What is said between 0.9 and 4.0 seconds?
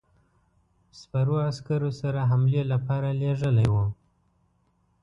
سپرو عسکرو سره حملې لپاره لېږلی وو.